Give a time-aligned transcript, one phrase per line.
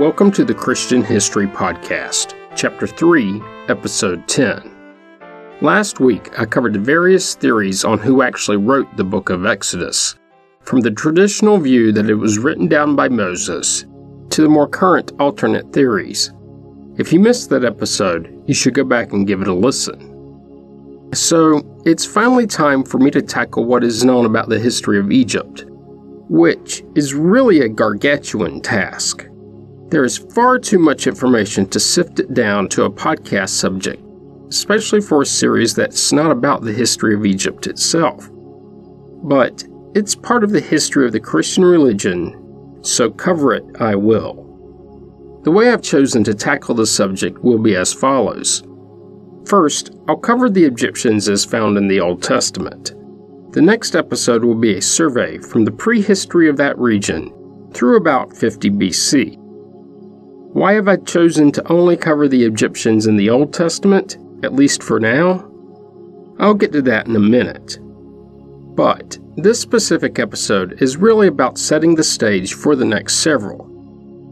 [0.00, 4.62] Welcome to the Christian History Podcast, Chapter 3, Episode 10.
[5.60, 10.14] Last week, I covered various theories on who actually wrote the book of Exodus,
[10.62, 13.84] from the traditional view that it was written down by Moses
[14.30, 16.32] to the more current alternate theories.
[16.96, 21.10] If you missed that episode, you should go back and give it a listen.
[21.12, 25.12] So, it's finally time for me to tackle what is known about the history of
[25.12, 25.66] Egypt,
[26.30, 29.26] which is really a gargantuan task.
[29.90, 34.00] There is far too much information to sift it down to a podcast subject,
[34.48, 38.30] especially for a series that's not about the history of Egypt itself.
[39.24, 39.64] But
[39.96, 45.40] it's part of the history of the Christian religion, so cover it I will.
[45.42, 48.62] The way I've chosen to tackle the subject will be as follows.
[49.46, 52.92] First, I'll cover the Egyptians as found in the Old Testament.
[53.52, 57.32] The next episode will be a survey from the prehistory of that region
[57.74, 59.39] through about 50 BC.
[60.52, 64.82] Why have I chosen to only cover the Egyptians in the Old Testament, at least
[64.82, 65.48] for now?
[66.40, 67.78] I'll get to that in a minute.
[68.74, 73.66] But this specific episode is really about setting the stage for the next several.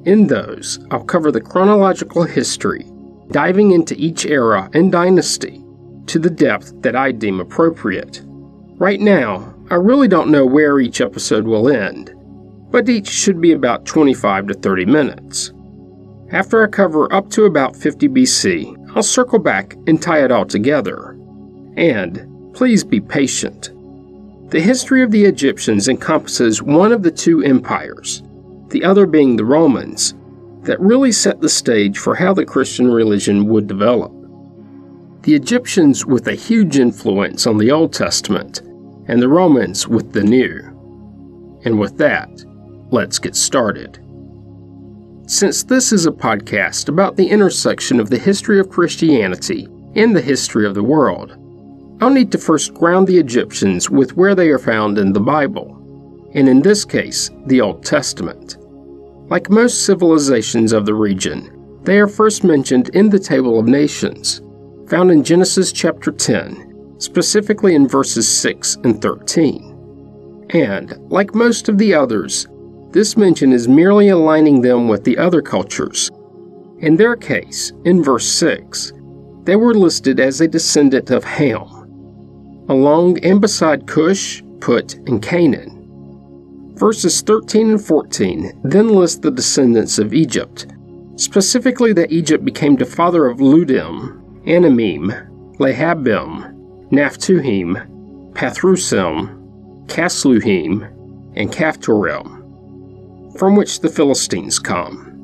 [0.07, 2.85] In those, I'll cover the chronological history,
[3.31, 5.63] diving into each era and dynasty
[6.07, 8.23] to the depth that I deem appropriate.
[8.25, 12.13] Right now, I really don't know where each episode will end,
[12.73, 15.53] but each should be about 25 to 30 minutes.
[16.31, 20.45] After I cover up to about 50 BC, I'll circle back and tie it all
[20.45, 21.19] together.
[21.77, 23.71] And please be patient.
[24.51, 28.23] The history of the Egyptians encompasses one of the two empires,
[28.69, 30.15] the other being the Romans,
[30.63, 34.13] that really set the stage for how the Christian religion would develop.
[35.23, 38.61] The Egyptians with a huge influence on the Old Testament,
[39.07, 40.61] and the Romans with the New.
[41.65, 42.31] And with that,
[42.91, 43.99] let's get started.
[45.29, 50.23] Since this is a podcast about the intersection of the history of Christianity and the
[50.23, 51.37] history of the world,
[52.01, 56.31] I'll need to first ground the Egyptians with where they are found in the Bible,
[56.33, 58.57] and in this case, the Old Testament.
[59.29, 64.41] Like most civilizations of the region, they are first mentioned in the Table of Nations,
[64.89, 70.47] found in Genesis chapter 10, specifically in verses 6 and 13.
[70.55, 72.47] And, like most of the others,
[72.91, 76.11] this mention is merely aligning them with the other cultures.
[76.79, 78.93] In their case, in verse 6,
[79.45, 82.67] they were listed as a descendant of Ham.
[82.69, 85.75] Along and beside Cush, Put, and Canaan.
[86.77, 90.67] Verses 13 and 14 then list the descendants of Egypt,
[91.17, 96.55] specifically that Egypt became the father of Ludim, Anamim, Lehabim,
[96.91, 100.87] Naphtuhim, Pathrusim, Casluhim,
[101.37, 102.38] and Caphtorim
[103.39, 105.15] from which the Philistines come.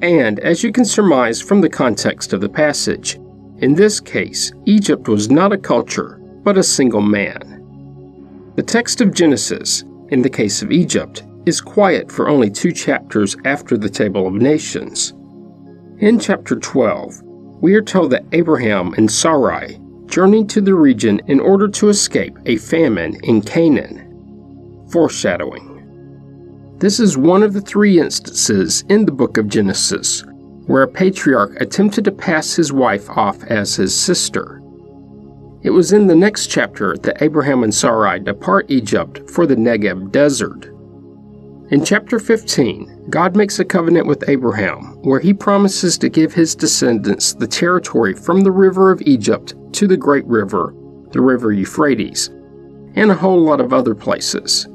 [0.00, 3.18] And, as you can surmise from the context of the passage,
[3.58, 8.52] in this case, Egypt was not a culture, but a single man.
[8.56, 13.36] The text of Genesis, in the case of Egypt, is quiet for only two chapters
[13.44, 15.12] after the Table of Nations.
[15.98, 17.22] In chapter 12,
[17.60, 22.38] we are told that Abraham and Sarai journeyed to the region in order to escape
[22.46, 24.86] a famine in Canaan.
[24.92, 25.67] Foreshadowing.
[26.78, 30.24] This is one of the three instances in the book of Genesis
[30.66, 34.62] where a patriarch attempted to pass his wife off as his sister.
[35.62, 40.12] It was in the next chapter that Abraham and Sarai depart Egypt for the Negev
[40.12, 40.66] desert.
[41.72, 46.54] In chapter 15, God makes a covenant with Abraham where he promises to give his
[46.54, 50.72] descendants the territory from the river of Egypt to the great river,
[51.10, 52.28] the river Euphrates,
[52.94, 54.68] and a whole lot of other places.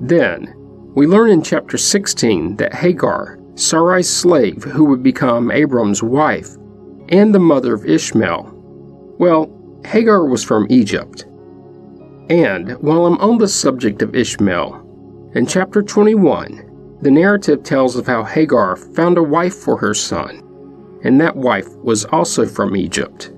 [0.00, 0.54] Then,
[0.94, 6.56] we learn in chapter 16 that Hagar, Sarai's slave who would become Abram's wife,
[7.08, 8.50] and the mother of Ishmael,
[9.18, 9.50] well,
[9.86, 11.24] Hagar was from Egypt.
[12.28, 18.06] And while I'm on the subject of Ishmael, in chapter 21, the narrative tells of
[18.06, 20.42] how Hagar found a wife for her son,
[21.04, 23.32] and that wife was also from Egypt.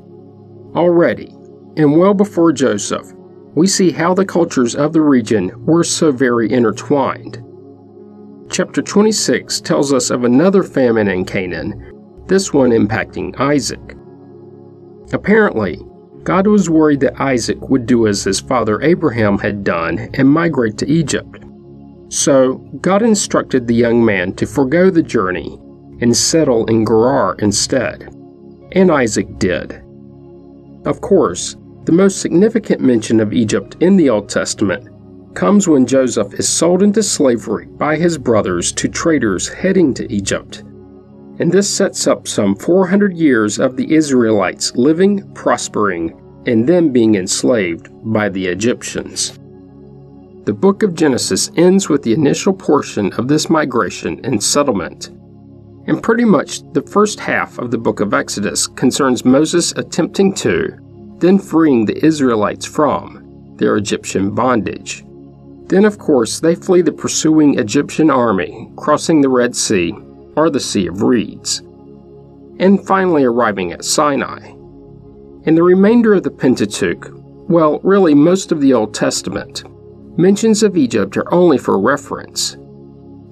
[0.75, 1.29] Already,
[1.77, 3.13] and well before Joseph,
[3.55, 7.44] we see how the cultures of the region were so very intertwined.
[8.55, 13.97] Chapter 26 tells us of another famine in Canaan, this one impacting Isaac.
[15.13, 15.83] Apparently,
[16.23, 20.79] God was worried that Isaac would do as his father Abraham had done and migrate
[20.79, 21.45] to Egypt.
[22.11, 25.59] So, God instructed the young man to forego the journey
[26.01, 28.03] and settle in Gerar instead.
[28.71, 29.83] And Isaac did.
[30.87, 31.57] Of course,
[31.87, 34.94] the most significant mention of Egypt in the Old Testament
[35.35, 40.63] comes when Joseph is sold into slavery by his brothers to traders heading to Egypt.
[41.39, 47.17] And this sets up some 400 years of the Israelites living, prospering, and then being
[47.17, 49.39] enslaved by the Egyptians.
[50.45, 55.09] The book of Genesis ends with the initial portion of this migration and settlement.
[55.87, 60.79] And pretty much the first half of the book of Exodus concerns Moses attempting to,
[61.19, 65.05] then freeing the Israelites from, their Egyptian bondage.
[65.67, 69.95] Then, of course, they flee the pursuing Egyptian army, crossing the Red Sea,
[70.37, 71.61] or the Sea of Reeds,
[72.59, 74.51] and finally arriving at Sinai.
[75.45, 77.11] In the remainder of the Pentateuch,
[77.49, 79.65] well, really most of the Old Testament,
[80.17, 82.57] Mentions of Egypt are only for reference.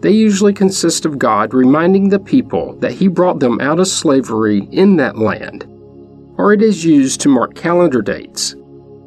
[0.01, 4.69] They usually consist of God reminding the people that He brought them out of slavery
[4.73, 5.65] in that land,
[6.39, 8.57] or it is used to mark calendar dates,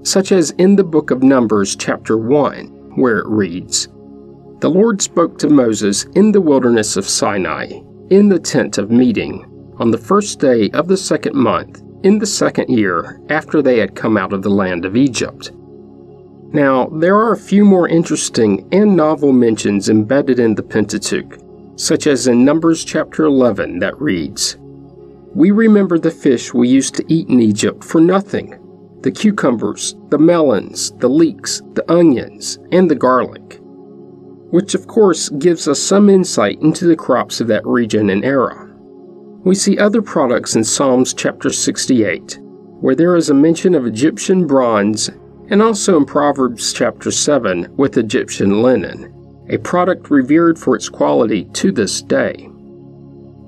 [0.03, 3.87] such as in the book of Numbers, chapter 1, where it reads
[4.59, 9.45] The Lord spoke to Moses in the wilderness of Sinai, in the tent of meeting,
[9.77, 13.95] on the first day of the second month, in the second year after they had
[13.95, 15.51] come out of the land of Egypt.
[16.53, 21.37] Now, there are a few more interesting and novel mentions embedded in the Pentateuch,
[21.75, 24.55] such as in Numbers chapter 11 that reads,
[25.33, 28.57] We remember the fish we used to eat in Egypt for nothing
[29.05, 33.59] the cucumbers, the melons, the leeks, the onions, and the garlic.
[34.49, 38.67] Which, of course, gives us some insight into the crops of that region and era.
[39.43, 42.39] We see other products in Psalms chapter 68,
[42.81, 45.11] where there is a mention of Egyptian bronze
[45.49, 49.13] and also in Proverbs chapter 7 with Egyptian linen,
[49.49, 52.49] a product revered for its quality to this day.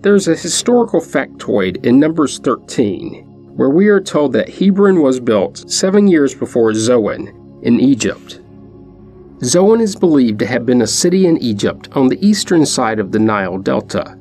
[0.01, 3.26] There's a historical factoid in Numbers 13
[3.57, 8.39] where we are told that Hebron was built seven years before Zoan in Egypt.
[9.43, 13.11] Zoan is believed to have been a city in Egypt on the eastern side of
[13.11, 14.17] the Nile Delta.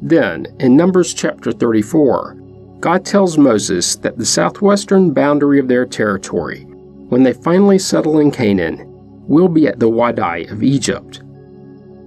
[0.00, 2.36] Then, in Numbers chapter 34,
[2.78, 6.66] God tells Moses that the southwestern boundary of their territory
[7.08, 8.90] when they finally settle in Canaan,
[9.28, 11.22] will be at the Wadi of Egypt.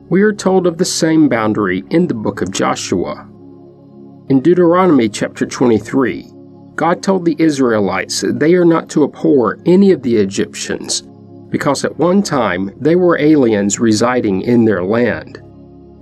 [0.10, 3.27] We are told of the same boundary in the book of Joshua.
[4.30, 6.34] In Deuteronomy chapter 23,
[6.76, 11.04] God told the Israelites that they are not to abhor any of the Egyptians,
[11.50, 15.38] because at one time they were aliens residing in their land.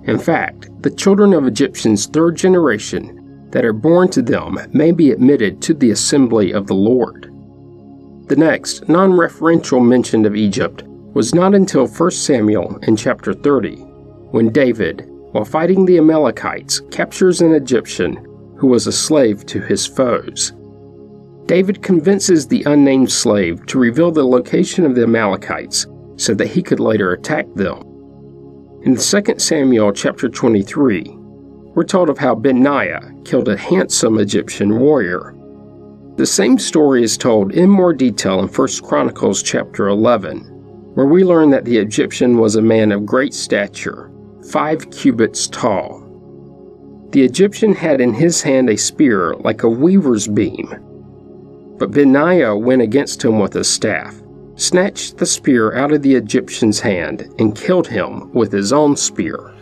[0.08, 5.12] In fact, the children of Egyptians' third generation that are born to them may be
[5.12, 7.32] admitted to the assembly of the Lord.
[8.26, 10.82] The next, non referential mention of Egypt
[11.14, 13.76] was not until 1 Samuel in chapter 30,
[14.32, 18.14] when David, while fighting the Amalekites, captures an Egyptian
[18.56, 20.54] who was a slave to his foes.
[21.44, 25.86] David convinces the unnamed slave to reveal the location of the Amalekites
[26.16, 27.82] so that he could later attack them.
[28.84, 31.04] In 2 Samuel chapter 23,
[31.74, 35.36] we're told of how Benaiah killed a handsome Egyptian warrior
[36.16, 40.38] the same story is told in more detail in 1 Chronicles chapter 11,
[40.94, 44.10] where we learn that the Egyptian was a man of great stature,
[44.50, 46.02] five cubits tall.
[47.10, 50.74] The Egyptian had in his hand a spear like a weaver's beam.
[51.78, 54.14] But Benaiah went against him with a staff,
[54.56, 59.54] snatched the spear out of the Egyptian's hand, and killed him with his own spear.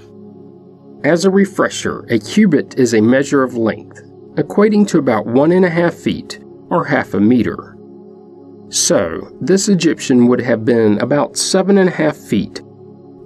[1.04, 4.02] As a refresher, a cubit is a measure of length,
[4.36, 7.76] equating to about one and a half feet or half a meter.
[8.70, 12.62] So, this Egyptian would have been about seven and a half feet,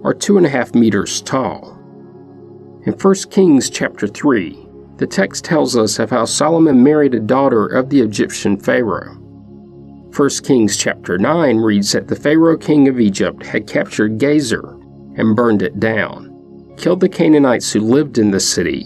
[0.09, 1.79] or two and a half meters tall.
[2.87, 7.67] In 1 Kings chapter 3, the text tells us of how Solomon married a daughter
[7.67, 9.17] of the Egyptian Pharaoh.
[10.17, 14.81] 1 Kings chapter 9 reads that the Pharaoh king of Egypt had captured Gezer
[15.19, 18.85] and burned it down, killed the Canaanites who lived in the city,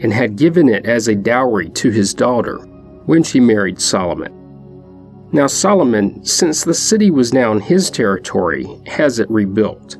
[0.00, 2.56] and had given it as a dowry to his daughter
[3.04, 4.32] when she married Solomon.
[5.32, 9.98] Now, Solomon, since the city was now in his territory, has it rebuilt.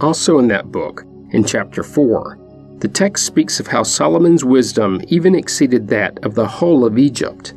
[0.00, 2.38] Also, in that book, in chapter 4,
[2.78, 7.54] the text speaks of how Solomon's wisdom even exceeded that of the whole of Egypt.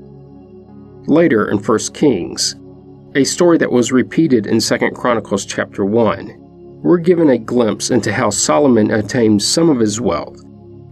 [1.07, 2.55] Later in 1 Kings,
[3.15, 6.35] a story that was repeated in 2 Chronicles chapter 1,
[6.81, 10.41] we're given a glimpse into how Solomon attained some of his wealth.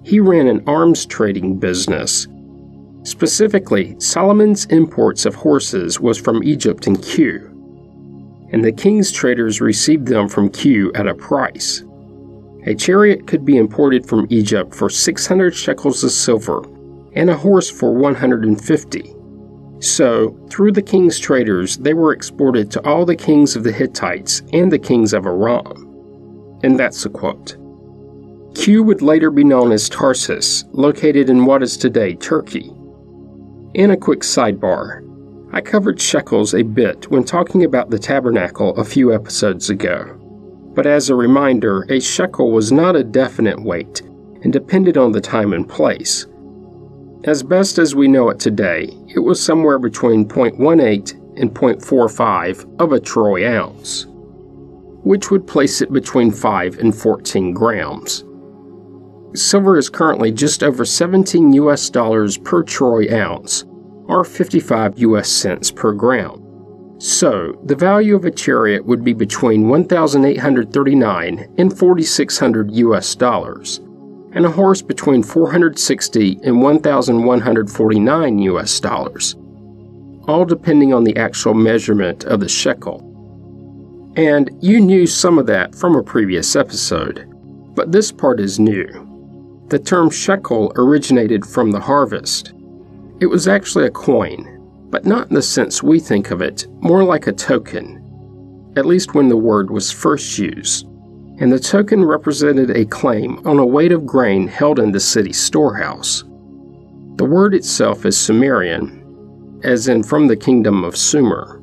[0.04, 2.27] He ran an arms trading business
[3.08, 7.50] Specifically, Solomon's imports of horses was from Egypt and Kue,
[8.51, 11.84] and the king's traders received them from Kue at a price.
[12.66, 16.63] A chariot could be imported from Egypt for 600 shekels of silver,
[17.13, 19.16] and a horse for 150.
[19.80, 24.42] So, through the king's traders, they were exported to all the kings of the Hittites
[24.51, 26.60] and the kings of Aram.
[26.63, 27.56] And that's a quote.
[28.54, 32.74] Kue would later be known as Tarsus, located in what is today Turkey.
[33.75, 35.06] In a quick sidebar,
[35.51, 40.13] I covered shekels a bit when talking about the tabernacle a few episodes ago.
[40.75, 44.01] But as a reminder, a shekel was not a definite weight
[44.44, 46.27] and depended on the time and place.
[47.24, 52.92] As best as we know it today, it was somewhere between 0.18 and 0.45 of
[52.92, 54.06] a troy ounce,
[55.04, 58.24] which would place it between 5 and 14 grams.
[59.34, 63.66] Silver is currently just over 17 US dollars per troy ounce,
[64.07, 66.43] or 55 US cents per gram.
[66.99, 73.81] So, the value of a chariot would be between 1,839 and 4,600 US dollars
[74.33, 79.35] and a horse between 460 and 1,149 US dollars,
[80.27, 83.03] all depending on the actual measurement of the shekel.
[84.15, 87.27] And you knew some of that from a previous episode,
[87.75, 88.87] but this part is new.
[89.69, 92.53] The term shekel originated from the harvest.
[93.19, 97.03] It was actually a coin, but not in the sense we think of it, more
[97.03, 100.88] like a token, at least when the word was first used
[101.39, 105.39] and the token represented a claim on a weight of grain held in the city's
[105.39, 106.24] storehouse.
[107.17, 111.62] The word itself is Sumerian, as in from the kingdom of Sumer.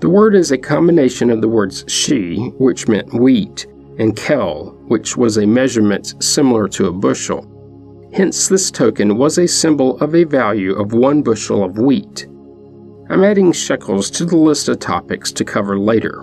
[0.00, 3.66] The word is a combination of the words she, which meant wheat,
[3.98, 7.46] and kel, which was a measurement similar to a bushel.
[8.12, 12.26] Hence, this token was a symbol of a value of one bushel of wheat.
[13.08, 16.22] I'm adding shekels to the list of topics to cover later.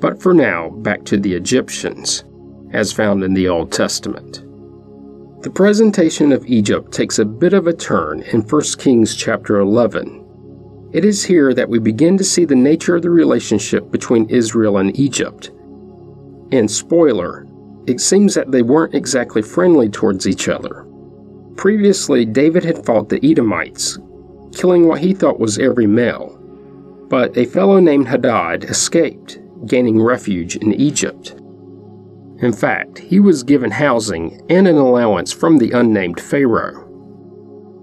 [0.00, 2.24] But for now, back to the Egyptians,
[2.72, 4.42] as found in the Old Testament.
[5.42, 10.90] The presentation of Egypt takes a bit of a turn in 1 Kings chapter 11.
[10.92, 14.78] It is here that we begin to see the nature of the relationship between Israel
[14.78, 15.50] and Egypt.
[16.52, 17.45] And spoiler,
[17.86, 20.86] it seems that they weren't exactly friendly towards each other.
[21.56, 23.98] Previously, David had fought the Edomites,
[24.52, 26.36] killing what he thought was every male.
[27.08, 31.34] But a fellow named Hadad escaped gaining refuge in Egypt.
[32.42, 36.82] In fact, he was given housing and an allowance from the unnamed Pharaoh.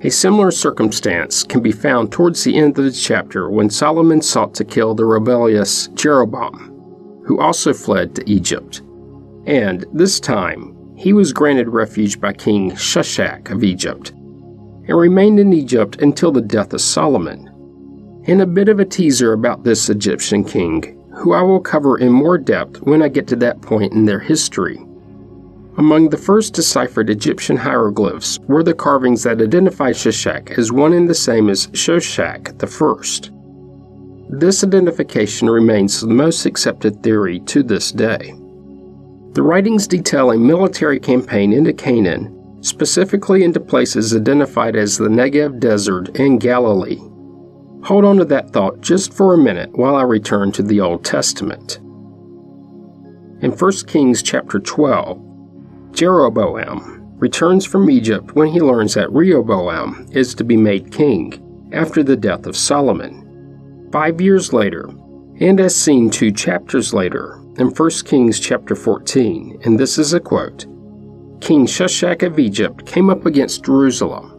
[0.04, 4.54] A similar circumstance can be found towards the end of the chapter when Solomon sought
[4.56, 8.82] to kill the rebellious Jeroboam, who also fled to Egypt.
[9.46, 15.52] And this time, he was granted refuge by King Shishak of Egypt, and remained in
[15.52, 17.50] Egypt until the death of Solomon.
[18.26, 22.12] And a bit of a teaser about this Egyptian king, who I will cover in
[22.12, 24.78] more depth when I get to that point in their history.
[25.78, 31.10] Among the first deciphered Egyptian hieroglyphs were the carvings that identify Shishak as one and
[31.10, 33.32] the same as Shoshenq the first.
[34.30, 38.34] This identification remains the most accepted theory to this day.
[39.34, 45.60] The writings detail a military campaign into Canaan, specifically into places identified as the Negev
[45.60, 47.02] Desert and Galilee.
[47.84, 51.04] Hold on to that thought just for a minute while I return to the Old
[51.04, 51.78] Testament.
[53.42, 55.20] In 1 Kings chapter 12,
[55.94, 62.04] Jeroboam returns from Egypt when he learns that Rehoboam is to be made king after
[62.04, 63.90] the death of Solomon.
[63.92, 64.92] Five years later,
[65.40, 70.20] and as seen two chapters later in 1 Kings chapter 14, and this is a
[70.20, 70.66] quote
[71.42, 74.34] King Shishak of Egypt came up against Jerusalem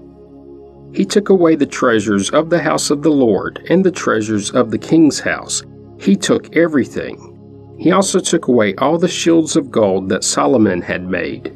[0.94, 4.70] he took away the treasures of the house of the Lord and the treasures of
[4.70, 5.64] the king's house.
[5.98, 7.76] He took everything.
[7.80, 11.52] He also took away all the shields of gold that Solomon had made.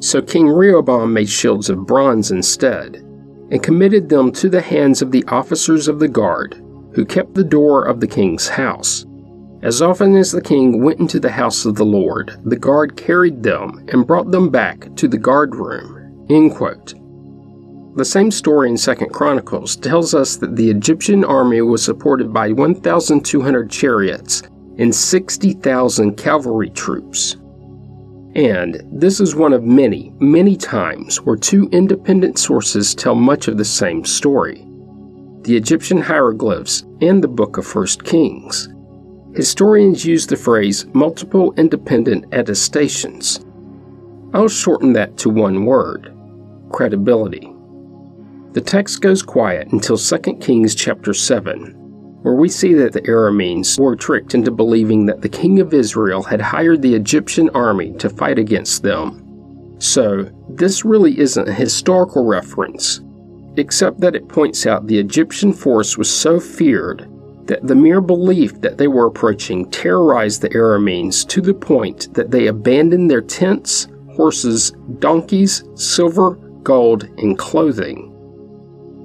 [0.00, 2.96] So King Rehoboam made shields of bronze instead,
[3.50, 6.54] and committed them to the hands of the officers of the guard,
[6.94, 9.04] who kept the door of the king's house.
[9.64, 13.42] As often as the king went into the house of the Lord, the guard carried
[13.42, 16.26] them and brought them back to the guard room.
[17.96, 22.52] The same story in 2nd Chronicles tells us that the Egyptian army was supported by
[22.52, 24.42] 1,200 chariots
[24.76, 27.36] and 60,000 cavalry troops.
[28.34, 33.56] And this is one of many, many times where two independent sources tell much of
[33.56, 34.66] the same story
[35.44, 38.68] the Egyptian hieroglyphs and the Book of First Kings.
[39.36, 43.44] Historians use the phrase multiple independent attestations.
[44.32, 46.14] I'll shorten that to one word
[46.70, 47.52] credibility.
[48.52, 51.72] The text goes quiet until 2 Kings chapter 7,
[52.22, 56.22] where we see that the Arameans were tricked into believing that the king of Israel
[56.22, 59.76] had hired the Egyptian army to fight against them.
[59.80, 63.00] So, this really isn't a historical reference.
[63.56, 67.08] except that it points out the Egyptian force was so feared
[67.46, 72.30] that the mere belief that they were approaching terrorized the Arameans to the point that
[72.30, 78.10] they abandoned their tents, horses, donkeys, silver, gold, and clothing.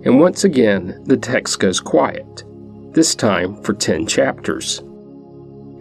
[0.06, 2.46] And once again, the text goes quiet,
[2.94, 4.80] this time for 10 chapters.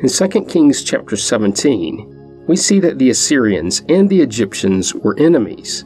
[0.01, 5.85] In 2 Kings chapter 17, we see that the Assyrians and the Egyptians were enemies.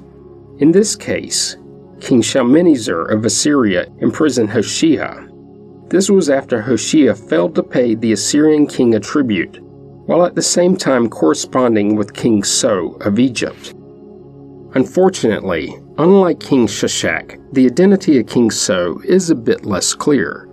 [0.59, 1.57] In this case,
[2.01, 5.29] King Shalmaneser of Assyria imprisoned Hoshea.
[5.93, 10.41] This was after Hoshea failed to pay the Assyrian king a tribute, while at the
[10.41, 13.75] same time corresponding with King So of Egypt.
[14.75, 20.49] Unfortunately, unlike King Shishak, the identity of King So is a bit less clear.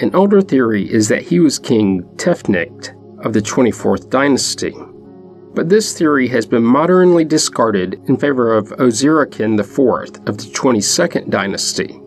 [0.00, 2.90] An older theory is that he was King Tefnakht
[3.24, 4.74] of the 24th dynasty,
[5.54, 11.30] but this theory has been modernly discarded in favor of Osorkon IV of the 22nd
[11.30, 12.00] dynasty.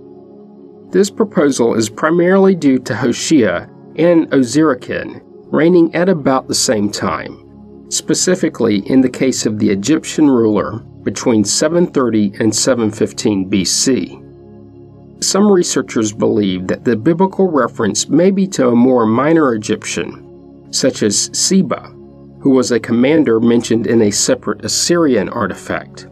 [0.91, 7.86] This proposal is primarily due to Hoshea and Osorkon reigning at about the same time,
[7.89, 15.24] specifically in the case of the Egyptian ruler between 730 and 715 BC.
[15.24, 21.03] Some researchers believe that the biblical reference may be to a more minor Egyptian, such
[21.03, 21.93] as Seba,
[22.39, 26.09] who was a commander mentioned in a separate Assyrian artifact.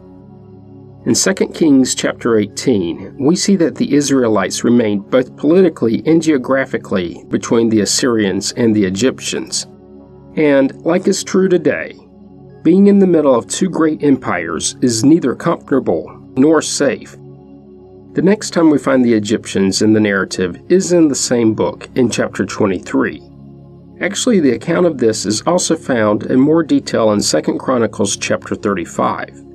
[1.06, 7.24] In 2 Kings chapter 18, we see that the Israelites remained both politically and geographically
[7.28, 9.68] between the Assyrians and the Egyptians.
[10.34, 11.96] And, like is true today,
[12.64, 17.12] being in the middle of two great empires is neither comfortable nor safe.
[18.14, 21.88] The next time we find the Egyptians in the narrative is in the same book,
[21.94, 23.22] in chapter 23.
[24.00, 28.56] Actually, the account of this is also found in more detail in 2 Chronicles chapter
[28.56, 29.47] 35.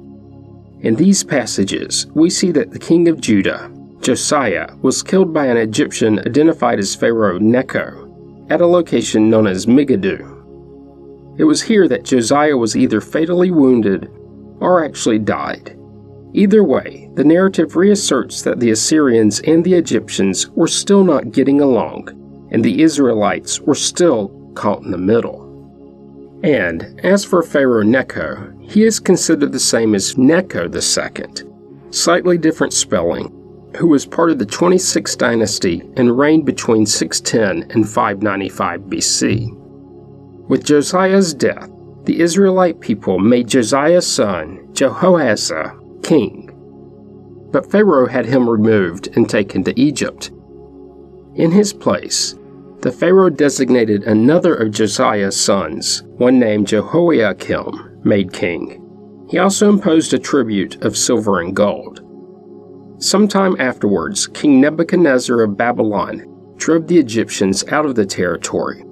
[0.83, 3.71] In these passages, we see that the king of Judah,
[4.01, 9.65] Josiah, was killed by an Egyptian identified as Pharaoh Necho at a location known as
[9.65, 11.35] Megiddo.
[11.37, 14.11] It was here that Josiah was either fatally wounded
[14.59, 15.79] or actually died.
[16.33, 21.61] Either way, the narrative reasserts that the Assyrians and the Egyptians were still not getting
[21.61, 22.09] along,
[22.51, 25.43] and the Israelites were still caught in the middle.
[26.43, 31.51] And as for Pharaoh Necho, he is considered the same as Necho II,
[31.91, 33.31] slightly different spelling,
[33.77, 39.53] who was part of the 26th dynasty and reigned between 610 and 595 BC.
[40.47, 41.69] With Josiah's death,
[42.05, 45.51] the Israelite people made Josiah's son, Jehoahaz,
[46.03, 46.49] king.
[47.51, 50.31] But Pharaoh had him removed and taken to Egypt.
[51.35, 52.35] In his place,
[52.81, 58.79] the Pharaoh designated another of Josiah's sons, one named Jehoiakim, made king.
[59.29, 62.01] He also imposed a tribute of silver and gold.
[62.99, 68.83] Sometime afterwards, King Nebuchadnezzar of Babylon drove the Egyptians out of the territory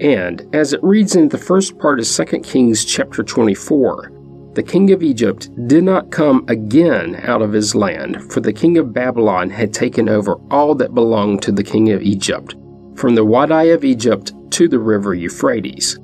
[0.00, 4.12] and, as it reads in the first part of 2 Kings chapter 24,
[4.54, 8.78] the king of Egypt did not come again out of his land, for the king
[8.78, 12.54] of Babylon had taken over all that belonged to the king of Egypt,
[12.94, 15.98] from the Wadi of Egypt to the river Euphrates.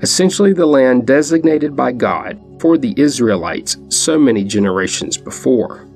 [0.00, 5.88] Essentially, the land designated by God for the Israelites so many generations before.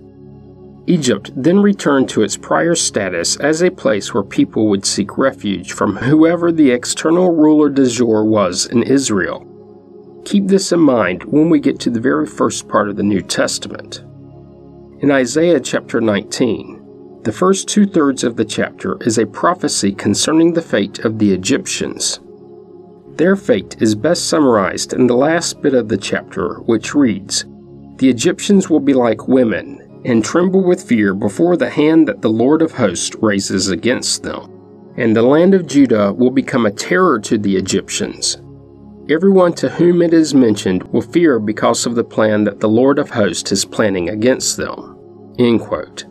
[0.88, 5.72] Egypt then returned to its prior status as a place where people would seek refuge
[5.72, 9.46] from whoever the external ruler de jure was in Israel.
[10.24, 13.22] Keep this in mind when we get to the very first part of the New
[13.22, 14.02] Testament.
[15.00, 20.52] In Isaiah chapter 19, the first two thirds of the chapter is a prophecy concerning
[20.52, 22.18] the fate of the Egyptians.
[23.16, 27.44] Their fate is best summarized in the last bit of the chapter, which reads
[27.96, 32.30] The Egyptians will be like women and tremble with fear before the hand that the
[32.30, 34.48] Lord of hosts raises against them.
[34.96, 38.38] And the land of Judah will become a terror to the Egyptians.
[39.08, 42.98] Everyone to whom it is mentioned will fear because of the plan that the Lord
[42.98, 44.98] of hosts is planning against them.
[45.38, 46.04] End quote.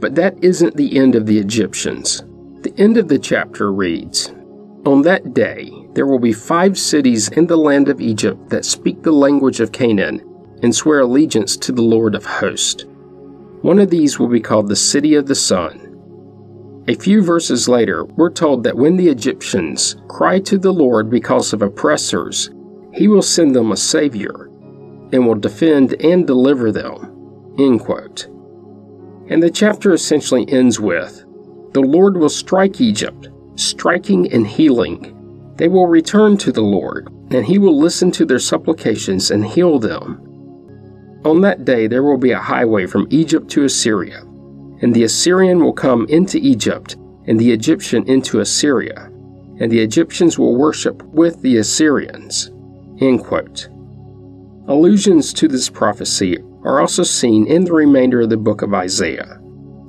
[0.00, 2.22] But that isn't the end of the Egyptians.
[2.62, 4.32] The end of the chapter reads
[4.84, 9.02] On that day, there will be five cities in the land of Egypt that speak
[9.02, 10.22] the language of Canaan
[10.62, 12.84] and swear allegiance to the Lord of hosts.
[13.62, 16.84] One of these will be called the City of the Sun.
[16.86, 21.52] A few verses later, we're told that when the Egyptians cry to the Lord because
[21.52, 22.48] of oppressors,
[22.94, 24.52] he will send them a Savior
[25.12, 27.56] and will defend and deliver them.
[27.58, 28.26] End quote.
[29.30, 31.24] And the chapter essentially ends with
[31.72, 35.17] The Lord will strike Egypt, striking and healing.
[35.58, 39.78] They will return to the Lord, and he will listen to their supplications and heal
[39.78, 40.22] them.
[41.24, 44.22] On that day there will be a highway from Egypt to Assyria,
[44.80, 49.10] And the Assyrian will come into Egypt, and the Egyptian into Assyria,
[49.58, 52.50] and the Egyptians will worship with the Assyrians.
[54.68, 59.40] Allusions to this prophecy are also seen in the remainder of the book of Isaiah,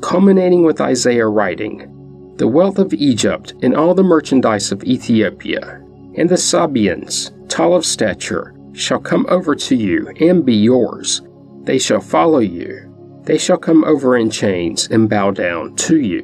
[0.02, 1.96] culminating with Isaiah writing,
[2.40, 5.82] The wealth of Egypt and all the merchandise of Ethiopia,
[6.16, 11.22] and the Sabeans, tall of stature, shall come over to you and be yours.
[11.64, 13.22] They shall follow you.
[13.24, 16.24] They shall come over in chains and bow down to you.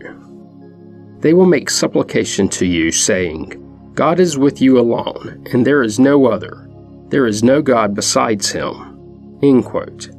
[1.19, 5.99] They will make supplication to you, saying, God is with you alone, and there is
[5.99, 6.69] no other.
[7.09, 9.37] There is no God besides him.
[9.43, 10.14] End quote.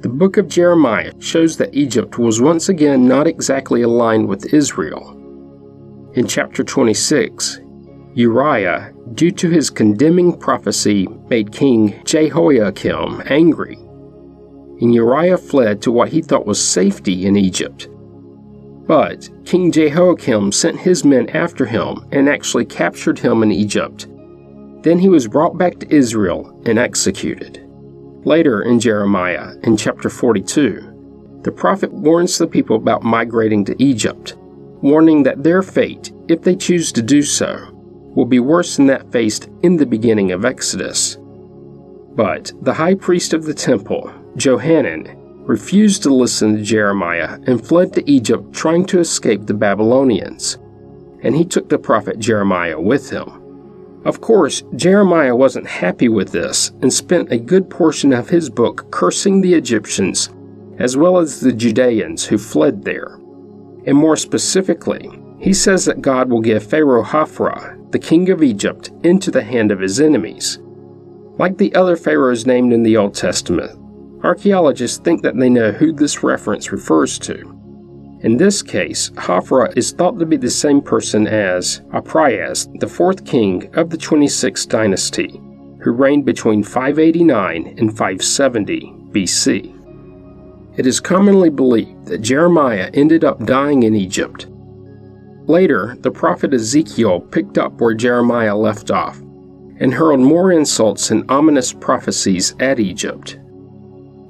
[0.00, 5.12] The book of Jeremiah shows that Egypt was once again not exactly aligned with Israel.
[6.12, 7.60] In chapter 26,
[8.12, 13.76] Uriah, due to his condemning prophecy, made King Jehoiakim angry.
[14.82, 17.88] And Uriah fled to what he thought was safety in Egypt.
[18.86, 24.06] But King Jehoiakim sent his men after him and actually captured him in Egypt.
[24.82, 27.65] Then he was brought back to Israel and executed.
[28.26, 34.34] Later in Jeremiah, in chapter 42, the prophet warns the people about migrating to Egypt,
[34.82, 37.68] warning that their fate, if they choose to do so,
[38.16, 41.18] will be worse than that faced in the beginning of Exodus.
[42.16, 47.92] But the high priest of the temple, Johanan, refused to listen to Jeremiah and fled
[47.92, 50.58] to Egypt trying to escape the Babylonians,
[51.22, 53.35] and he took the prophet Jeremiah with him.
[54.06, 58.88] Of course, Jeremiah wasn't happy with this and spent a good portion of his book
[58.92, 60.30] cursing the Egyptians
[60.78, 63.18] as well as the Judeans who fled there.
[63.84, 68.92] And more specifically, he says that God will give Pharaoh Hophra, the king of Egypt,
[69.02, 70.60] into the hand of his enemies.
[71.38, 73.76] Like the other pharaohs named in the Old Testament,
[74.22, 77.55] archaeologists think that they know who this reference refers to.
[78.26, 83.24] In this case, Hophra is thought to be the same person as Apries, the fourth
[83.24, 85.40] king of the 26th dynasty,
[85.80, 88.80] who reigned between 589 and 570
[89.12, 90.76] BC.
[90.76, 94.48] It is commonly believed that Jeremiah ended up dying in Egypt.
[95.46, 99.18] Later, the prophet Ezekiel picked up where Jeremiah left off
[99.78, 103.38] and hurled more insults and ominous prophecies at Egypt.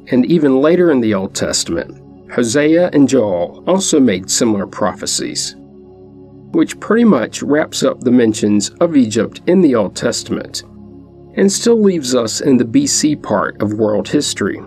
[0.08, 5.54] And even later in the Old Testament, Hosea and Joel also made similar prophecies,
[6.52, 10.64] which pretty much wraps up the mentions of Egypt in the Old Testament,
[11.34, 14.60] and still leaves us in the BC part of world history.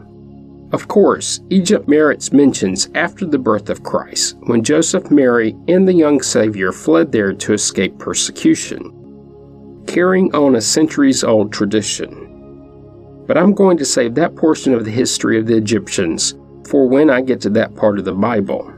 [0.72, 5.94] Of course, Egypt merits mentions after the birth of Christ, when Joseph, Mary, and the
[5.94, 13.26] young Savior fled there to escape persecution, carrying on a centuries old tradition.
[13.26, 16.36] But I'm going to save that portion of the history of the Egyptians
[16.70, 18.74] for when I get to that part of the Bible.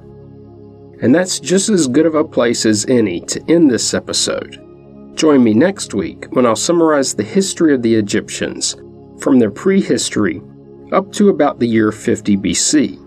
[1.01, 4.57] And that's just as good of a place as any to end this episode.
[5.15, 8.77] Join me next week when I'll summarize the history of the Egyptians
[9.19, 10.41] from their prehistory
[10.91, 12.97] up to about the year 50 BC.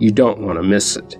[0.00, 1.18] You don't want to miss it.